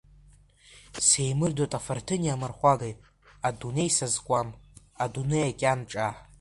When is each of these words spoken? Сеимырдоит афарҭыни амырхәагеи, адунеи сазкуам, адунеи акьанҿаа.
Сеимырдоит 1.07 1.71
афарҭыни 1.77 2.33
амырхәагеи, 2.35 2.93
адунеи 3.47 3.91
сазкуам, 3.97 4.47
адунеи 5.03 5.45
акьанҿаа. 5.49 6.11